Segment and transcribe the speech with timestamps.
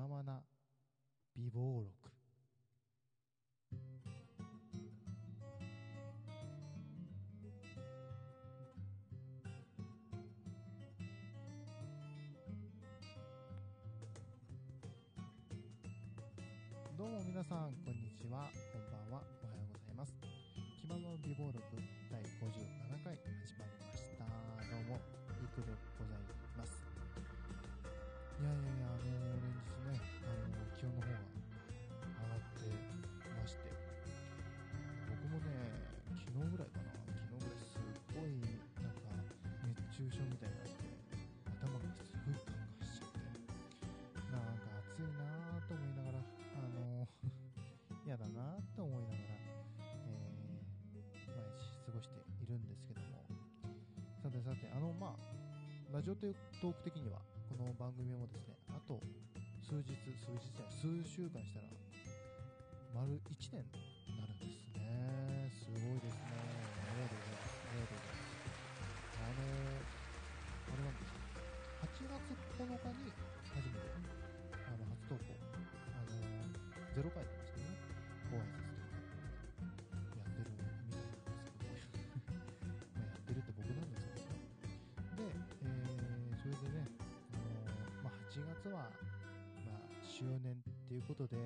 [0.00, 0.40] ままな
[1.36, 1.92] 美貌録。
[16.96, 18.48] どうも皆さんこんにちは。
[18.72, 19.22] こんばんは。
[19.42, 20.14] おはようございます。
[20.80, 21.60] 気ままの美貌録
[22.10, 24.24] 第57回始まりました。
[24.24, 26.09] どうもいくでご
[54.50, 56.34] さてあのまあラジオトー
[56.74, 58.98] ク的にはこの番組もですねあと
[59.62, 61.70] 数日数日じゃない数週間したら
[62.90, 65.54] 丸1年になるんですね。
[65.54, 66.34] すごいですね。
[66.34, 67.62] ありがとうございます。
[67.62, 68.34] ありがとうございます
[69.22, 71.14] あのあれなんです
[71.86, 72.26] 8月
[72.58, 73.14] 9日に
[73.54, 73.86] 初めて
[74.66, 75.30] あの初投稿
[75.94, 76.18] あの
[76.90, 77.22] ゼロ回
[90.20, 91.40] 周年っていうことで、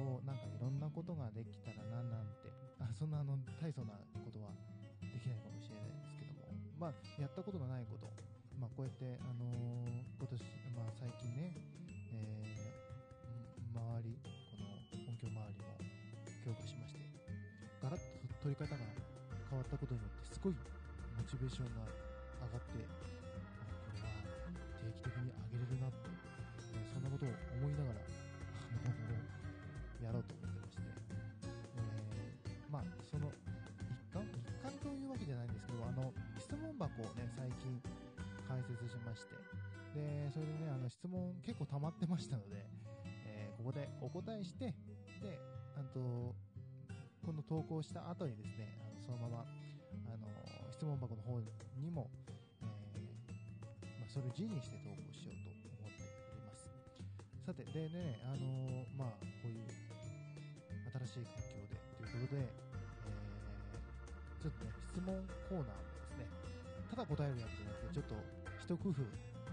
[0.00, 2.48] こう、なんかいろんなことができたらななんて、
[2.80, 4.48] あそんなあの、大層なことは
[5.04, 6.48] できないかもしれないですけども、
[6.80, 8.08] まあ、やったことのないこと、
[8.56, 10.40] まあ、こうやって、あのー今年、
[10.72, 11.52] まあ、最近ね、
[12.16, 13.76] えー周
[14.08, 14.72] り、この
[15.04, 15.76] 音響周りも
[16.40, 17.04] 強化しまして、
[17.84, 18.80] ガラッと取り方が
[19.52, 21.84] 変わったことによって、すごいモチベーションが
[22.48, 24.16] 上がって、あこれは
[24.80, 26.37] 定期的に上げれるなって、
[40.38, 42.62] それでね、あの、質問結構溜まってましたので、
[43.26, 44.66] えーここでお答えして、
[45.20, 45.34] で、
[45.74, 45.98] あと、
[47.26, 49.44] この投稿した後にですね、あのそのまま、
[50.06, 50.30] あの、
[50.70, 51.40] 質問箱の方
[51.82, 52.70] にも、え
[53.98, 56.70] まあ、それを字にして投稿しようと思っております。
[57.44, 59.66] さて、でね、あのまあ、こういう
[61.10, 62.54] 新しい環境でということで、え
[64.38, 65.18] ちょっとね、質問
[65.50, 66.30] コーナーもですね、
[66.88, 68.14] ただ答えるわけじゃなくて、ちょっと
[68.62, 69.02] 一工夫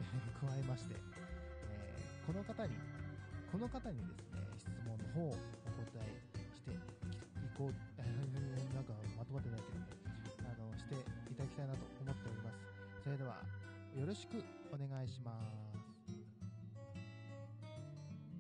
[0.41, 2.73] 加えまして、えーこの方に、
[3.51, 5.38] この方にですね、質問の方をお答
[6.01, 6.78] えしてい
[7.56, 7.73] こう、
[8.73, 10.95] なんかまとまってないけど、あの、して
[11.31, 12.57] いただきたいなと思っております。
[13.03, 13.44] それでは、
[13.95, 15.75] よろしくお願いします。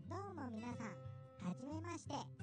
[0.09, 2.34] どうも皆さん、はじめまして。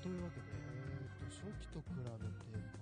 [0.00, 2.80] というわけで、えー、と、初期と比べてか、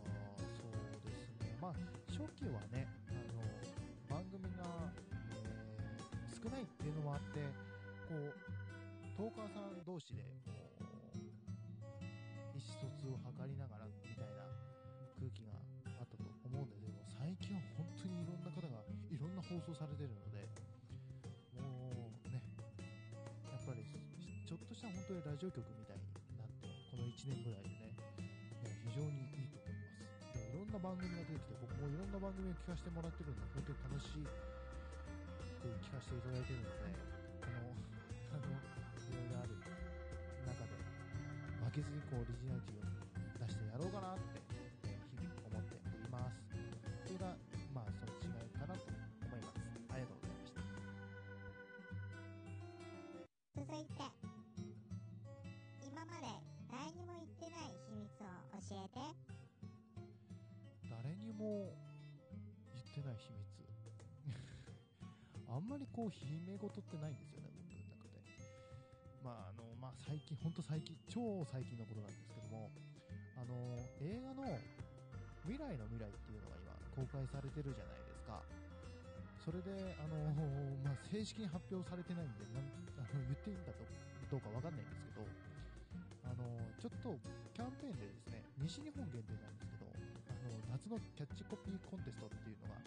[0.55, 1.59] そうですね。
[1.61, 1.73] まあ、
[2.07, 3.43] 初期はね、あの、
[4.09, 4.65] 番組が、
[5.35, 5.79] えー
[6.39, 7.43] 少ないっていうのもあって、
[8.07, 8.31] こう、
[9.19, 10.87] トーカーさん同士で、こう、
[12.55, 14.47] 意思疎通を図りながら、みたいな
[15.19, 15.59] 空気が
[15.99, 20.47] あったと思うんですけど、最近は本当にいろんな方が、いろんな放送されてるので、
[21.59, 22.39] もうね、
[23.51, 23.83] やっぱり、
[24.47, 26.07] ちょっとした本当にラジオ局みたいに、
[27.19, 27.91] 1年ぐらいでね、
[28.23, 29.91] いや非常にいいと思いま
[30.23, 30.39] す。
[30.39, 34.23] で、いろんな番組が出てきて、僕もいろんな番組を聞かせてもらってるんで、本当に楽しく
[35.83, 36.95] 聞かせていただいてるので、
[37.43, 37.75] この、
[38.39, 39.59] あの、いろいろある
[40.47, 40.79] 中で、
[41.59, 44.48] 負けずにこう、オリジナリティを出してやろうかなって、
[61.39, 61.71] も
[62.75, 63.47] 言ってない秘密。
[65.49, 68.19] あんまりこう秘め事ってないんですよね僕の中で。
[69.23, 72.71] まああのまあ最近本当最近超最近のことなんですけども
[73.39, 73.55] あの
[74.03, 74.59] 映画の
[75.47, 78.43] 「未来の未来」っていうのが今公開されてるじゃないですか。
[79.39, 80.19] それであの、
[80.85, 82.65] まあ、正式に発表されてないんでなん
[82.99, 83.81] あの言っていいんだと
[84.29, 85.25] どうかわかんないんですけど
[86.29, 86.45] あの
[86.77, 87.17] ちょっと
[87.55, 89.78] キャンペーンでですね、西日本限定なんですけ、
[90.49, 92.81] の夏のキャッチコピーコンテストっていうのが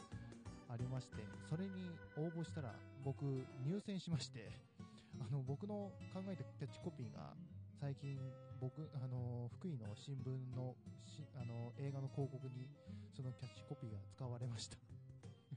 [0.73, 2.73] ありまして、それに応募したら
[3.05, 3.23] 僕
[3.63, 4.49] 入選しまして、
[5.21, 7.33] あの僕の考えたキャッチコピーが
[7.79, 8.17] 最近
[8.59, 10.75] 僕、あの福井の新聞の
[11.05, 12.69] しあの映画の広告に
[13.15, 14.77] そのキャッチコピーが使われました。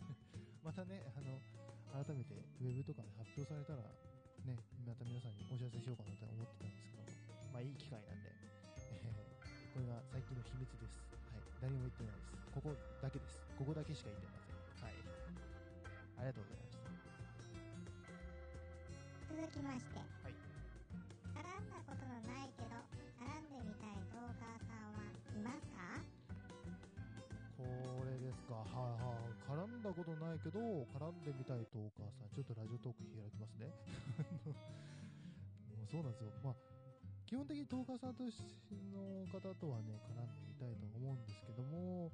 [0.65, 1.41] またね、あの
[2.05, 3.83] 改めてウェブとかで発表されたら
[4.45, 8.31] ね、また皆さんにお知らせしようかなと思ってたんですけども、まあいい機会なんで、
[8.91, 9.25] えー
[9.75, 11.24] これが最近の秘密です。
[11.65, 11.73] はい。
[11.73, 12.37] 誰も言ってないです。
[12.53, 13.41] ここだけです。
[13.57, 14.85] ここだけしか言ってません。
[14.85, 15.01] はい。
[16.21, 16.85] ありがとうございました。
[19.33, 20.37] 続きまして、はい
[21.35, 22.77] 絡んだことのないけど
[23.19, 25.03] 絡んでみたいトーカーさんは
[25.35, 25.99] いますか？
[27.59, 27.65] こ
[28.07, 28.55] れですか。
[28.63, 29.35] はいはい。
[29.43, 32.31] 絡んだことないけど、絡んでみたいトーカーさん。
[32.31, 33.73] ちょっとラジオトーク開きますね。
[35.75, 36.31] もうそうなんですよ。
[36.45, 36.55] まあ、
[37.35, 38.39] 基本的にトーカーさんとし
[38.95, 42.07] の方とはね、絡んでみたいと思うんですけども、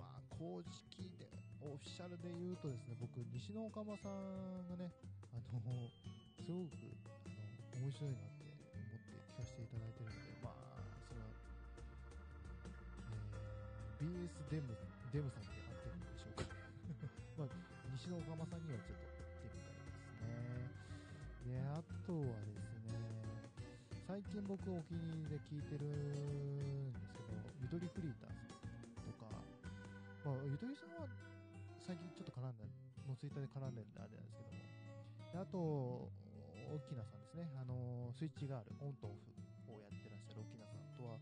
[0.00, 1.28] まあ、公式で、
[1.60, 4.88] オフィシャルで言うとですね、僕、西野岡間さんがね、
[5.36, 5.92] あの、
[6.40, 10.72] すごく、あの、面白いなって思って聞かせていただいてるので、まあ、
[11.04, 11.20] その、
[13.12, 14.72] えー BS デム、
[15.12, 16.48] デムさんで合ってるんでしょうか。
[17.44, 17.52] まあ、
[17.92, 20.16] 西野岡間さんにはちょっと行ってみたいです
[21.44, 21.60] ね。
[21.60, 22.65] で、あとはですね、
[24.16, 29.28] 最近僕お気に入りで聞いてるんですけど、ゆとりフリーターさんとか、
[30.24, 31.04] まあ、ゆとりさんは
[31.84, 32.64] 最近ちょっと絡んだ、
[33.04, 36.08] のツイッターで絡んでるんであれなんですけども、であと、
[36.64, 39.12] 大きなさんですね、あの、スイッチがある、オンとオ
[39.68, 41.20] フをやってらっしゃる大きなさんとは、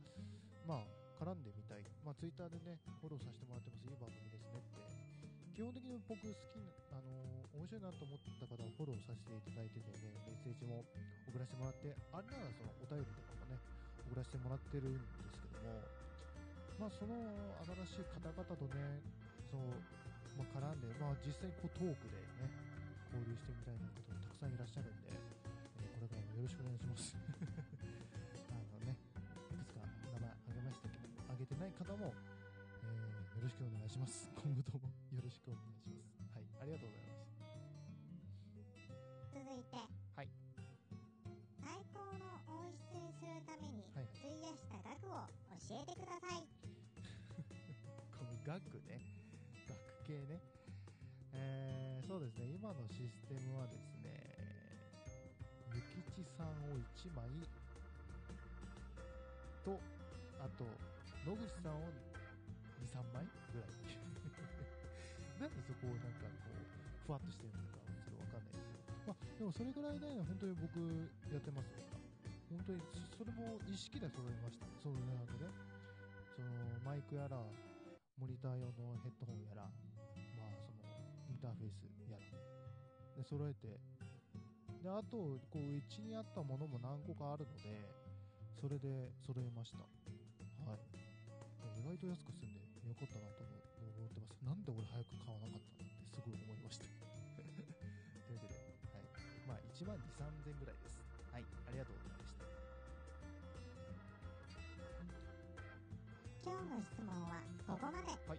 [0.62, 0.86] まあ、
[1.18, 1.82] 絡んでみたい。
[2.06, 3.90] まあ、ツイッターでね、フォローさせてもらってます。
[3.90, 5.13] いい番組ですねって。
[5.54, 10.82] 基本的に僕好きな、あのー面白いなと思った方をフォローさせていただいててね、メッセージも
[11.30, 13.62] 送らせてもらって、あれならそのお便りとかもね、
[14.10, 15.78] 送らせてもらってるんですけども、
[16.82, 17.14] まあ、その
[17.86, 18.98] 新しい方々とね、
[19.46, 19.70] そう、
[20.34, 22.50] まあ、絡んで、まあ、実際こうトークでね、
[23.14, 27.14] 交流してみたいな方もたくさんいらっしゃるんで、えーこれからもよろしくお願いします。
[28.50, 28.98] あのね、
[29.54, 32.10] いくつか名前挙げましたけど、挙げてない方も、
[32.82, 34.26] えーよろしくお願いします。
[34.34, 35.43] 今後ともよろしく
[45.64, 46.44] 教えてください
[48.12, 49.00] この額ね、
[49.66, 50.42] 額系ね。
[51.32, 54.36] えー、そうですね、今のシステムはですね、
[55.72, 57.30] ゆきちさんを1枚
[59.64, 59.80] と、
[60.38, 60.64] あと、
[61.24, 61.88] 野口さんを
[62.84, 63.70] 2、3枚ぐらい。
[65.40, 69.06] なんでそこをなんかこう、ふわっとしてるのかはちょっとわかんないですけど。
[69.06, 70.76] まあ、でもそれぐらいね、本当に僕
[71.32, 72.03] やってますよ。
[72.54, 72.78] 本当に、
[73.18, 74.66] それも意識で揃えました。
[74.78, 75.50] そうね、なんかね。
[76.38, 76.54] その
[76.86, 77.34] マイクやら、
[78.14, 79.66] モニター用のヘッドホンやら、
[80.38, 80.86] まあその
[81.26, 82.22] インターフェースやら、
[83.18, 83.74] で揃えて、
[84.78, 87.74] で、あと、こう、うちにあったものも何個かあるので、
[88.54, 89.82] それで揃えました。
[90.62, 90.94] はい。
[91.74, 94.46] 意外と安く済んでよかったなと思ってます。
[94.46, 96.86] なんで俺早く買わなかったんだってすごい思いました。
[98.22, 98.54] というわけで、
[98.94, 99.10] はい。
[99.42, 101.13] まあ1万2、3000ぐらいです。
[101.34, 101.42] はい。
[101.42, 102.46] ありがとうございました。
[106.46, 108.38] 今日の質問はここまで、は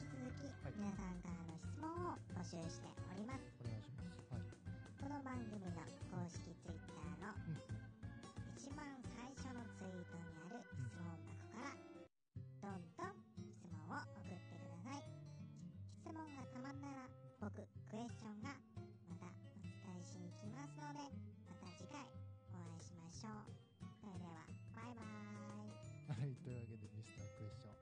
[0.00, 4.32] 引き続き、はい皆さんからの質問を募集しておりますお願いします。
[4.32, 4.48] はい。
[4.96, 7.79] この番組の公式ツイッターのうん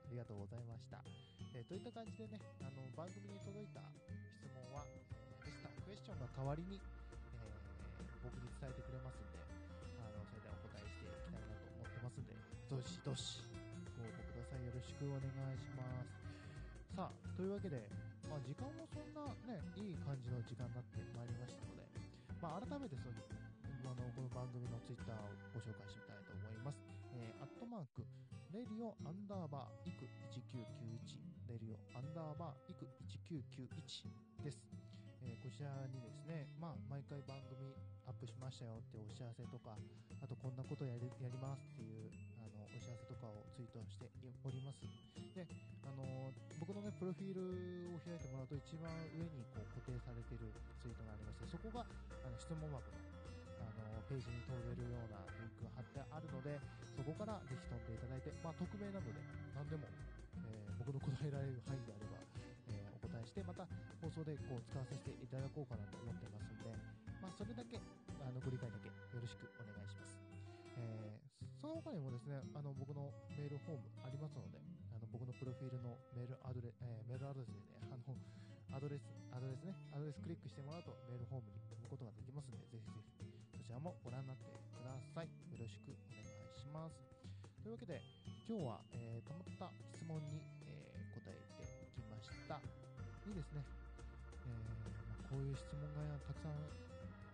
[0.09, 0.97] ありがとうございました。
[1.53, 3.85] えーといった感じでね、あの番組に届いた
[4.41, 4.81] 質問は、
[5.13, 7.53] えーミスタークエスチョンが代わりに、え
[8.25, 9.37] 僕に伝えてくれますんで、
[10.01, 12.33] あのそれでお答えしていきたいなと思ってますんで、
[12.73, 13.45] どしどし
[13.93, 14.65] ご応募ください。
[14.65, 16.17] よろしくお願いします。
[16.97, 17.77] さあ、というわけで、
[18.25, 21.85] まあ、時間もそんなね、いい感じの時間になってまいりましたので、
[22.41, 23.21] まあ、改めてその
[23.85, 26.81] あのこの番組のツイッターをご紹介してみたいと思います。
[27.13, 28.03] えーアットマーク、
[28.59, 30.03] レディオアンダーバーイク
[30.35, 30.59] 1991、
[31.47, 34.59] レディオアンダーバーイク1991です。
[35.23, 37.71] えーこちらにですね、まあ、毎回番組
[38.03, 39.79] アップしましたよってお知らせとか、
[40.19, 44.11] あとこんなことやりやりますっていうあのお知らせとかをツイートして
[44.43, 44.83] おります。
[45.31, 45.47] で、
[45.87, 50.51] あのー僕のね、プロフィールを開いてもらうと一番上にこう固定されている
[50.83, 52.99] ツイートがありまして、そこがあの質問枠の、
[54.07, 56.59] ページに飛べるようなリンクが貼ってあるので、
[56.95, 59.11] そこからぜひ飛んでいただいて、まあ、匿名なので、
[59.55, 59.87] 何でも、
[60.45, 62.17] えー僕の答えられる範囲であれば、
[62.71, 63.67] えーお答えして、また
[64.01, 66.71] 放送でこう使わせていただこうかなと思ってますんで、
[67.21, 67.77] まあ、それだけ、
[68.23, 70.17] あのご理解だけよろしくお願いします。
[70.79, 71.29] えー
[71.59, 74.63] その他にもですね、あの僕のメールフォームありますので、
[74.95, 78.15] あの僕のプロフィールのメールアドレ、えーメールアドレスでね、あの、
[78.71, 79.03] アドレス、
[79.35, 83.28] アドレスね、アドレスクリックしてもらうとメールフォームに飛ぶことができますので、ぜひぜひ、
[83.69, 85.29] ちらもご覧になってください。
[85.53, 86.25] よろしくお願い
[86.57, 87.05] します。
[87.61, 88.01] というわけで、
[88.49, 92.57] 今日は、えー、たまった質問に、えー答えていきました。
[92.57, 93.61] いいですね。
[93.61, 96.57] えーまあ、こういう質問がたくさん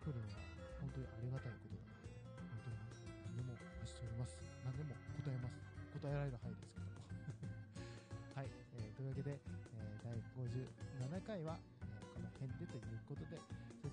[0.03, 0.43] 来るのは
[0.83, 2.11] 本当にありがたいことなので、
[2.51, 2.83] 本当に
[3.31, 4.35] 何でも発しております。
[4.67, 5.55] 何でも答えます。
[6.03, 6.99] 答えられる範囲ですけども。
[8.35, 10.19] はい、えーというわけで、えー第
[11.15, 13.39] 57回は、えこの辺でということで、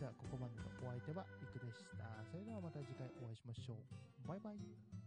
[0.03, 2.03] ではここまでのお相手はイクでした。
[2.27, 4.27] それではまた次回お会いしましょう。
[4.27, 5.02] バイバイ。